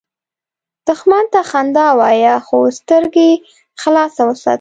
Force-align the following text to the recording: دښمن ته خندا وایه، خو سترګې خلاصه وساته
دښمن 0.87 1.25
ته 1.33 1.39
خندا 1.49 1.87
وایه، 1.99 2.35
خو 2.45 2.57
سترګې 2.79 3.29
خلاصه 3.81 4.21
وساته 4.25 4.49